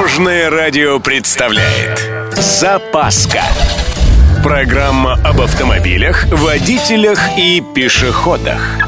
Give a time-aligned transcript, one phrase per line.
[0.00, 3.42] Дорожное радио представляет Запаска
[4.42, 8.78] Программа об автомобилях, водителях и пешеходах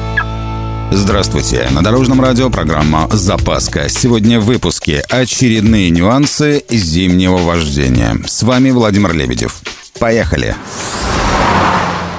[0.90, 1.68] Здравствуйте!
[1.70, 3.90] На Дорожном радио программа «Запаска».
[3.90, 8.16] Сегодня в выпуске очередные нюансы зимнего вождения.
[8.26, 9.60] С вами Владимир Лебедев.
[9.98, 10.56] Поехали!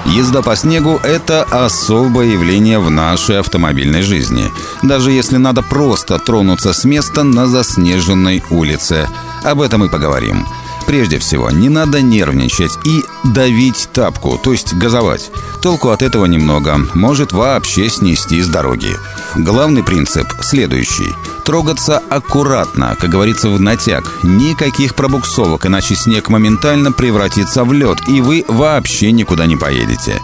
[0.06, 4.50] Езда по снегу– это особое явление в нашей автомобильной жизни.
[4.82, 9.08] Даже если надо просто тронуться с места на заснеженной улице.
[9.42, 10.46] Об этом и поговорим.
[10.86, 15.30] Прежде всего, не надо нервничать и давить тапку, то есть газовать.
[15.62, 18.96] Толку от этого немного, может вообще снести с дороги.
[19.34, 21.14] Главный принцип следующий.
[21.44, 24.10] Трогаться аккуратно, как говорится, в натяг.
[24.22, 30.20] Никаких пробуксовок, иначе снег моментально превратится в лед, и вы вообще никуда не поедете.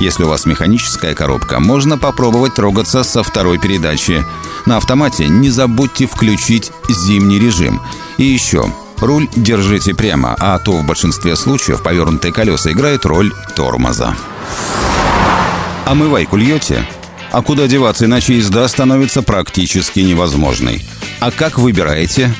[0.00, 4.24] Если у вас механическая коробка, можно попробовать трогаться со второй передачи.
[4.66, 7.80] На автомате не забудьте включить зимний режим.
[8.16, 14.14] И еще, Руль держите прямо, а то в большинстве случаев повернутые колеса играют роль тормоза.
[15.86, 16.86] Омывайку льете?
[17.30, 20.84] А куда деваться, иначе езда становится практически невозможной.
[21.20, 22.32] А как выбираете?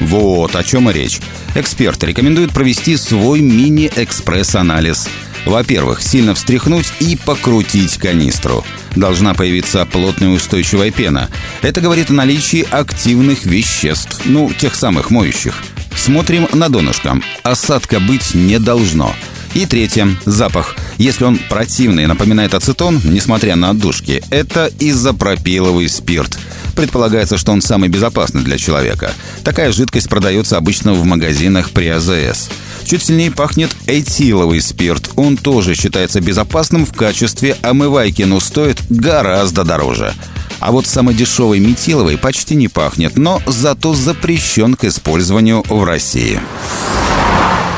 [0.00, 1.20] Вот о чем и речь.
[1.54, 5.08] Эксперты рекомендуют провести свой мини-экспресс-анализ.
[5.44, 8.64] Во-первых, сильно встряхнуть и покрутить канистру.
[8.94, 11.28] Должна появиться плотная устойчивая пена.
[11.62, 15.54] Это говорит о наличии активных веществ, ну, тех самых моющих.
[15.96, 17.20] Смотрим на донышко.
[17.42, 19.14] Осадка быть не должно.
[19.54, 20.08] И третье.
[20.24, 20.76] Запах.
[20.96, 26.38] Если он противный, напоминает ацетон, несмотря на отдушки, это изопропиловый спирт.
[26.74, 29.12] Предполагается, что он самый безопасный для человека.
[29.44, 32.48] Такая жидкость продается обычно в магазинах при АЗС.
[32.84, 35.10] Чуть сильнее пахнет этиловый спирт.
[35.16, 40.14] Он тоже считается безопасным в качестве омывайки, но стоит гораздо дороже.
[40.60, 46.40] А вот самый дешевый метиловый почти не пахнет, но зато запрещен к использованию в России.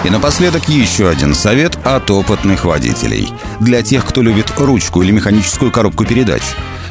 [0.05, 3.33] И напоследок еще один совет от опытных водителей.
[3.61, 6.43] Для тех, кто любит ручку или механическую коробку передач.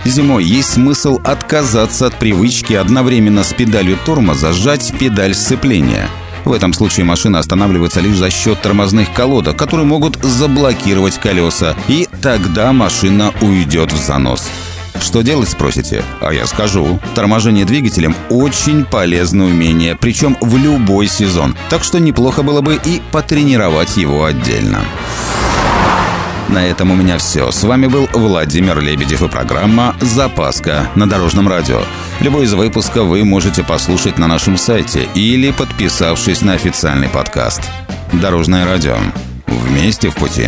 [0.04, 6.10] Зимой есть смысл отказаться от привычки одновременно с педалью тормоза сжать педаль сцепления.
[6.44, 12.10] В этом случае машина останавливается лишь за счет тормозных колодок, которые могут заблокировать колеса, и
[12.22, 14.50] тогда машина уйдет в занос.
[15.04, 16.02] Что делать, спросите?
[16.22, 16.98] А я скажу.
[17.14, 21.58] Торможение двигателем очень полезное умение, причем в любой сезон.
[21.70, 24.80] Так что неплохо было бы и потренировать его отдельно.
[26.48, 27.52] На этом у меня все.
[27.52, 31.82] С вами был Владимир Лебедев и программа «Запаска» на Дорожном радио.
[32.22, 37.62] Любой из выпусков вы можете послушать на нашем сайте или подписавшись на официальный подкаст.
[38.14, 38.96] Дорожное радио.
[39.48, 40.48] Вместе в пути.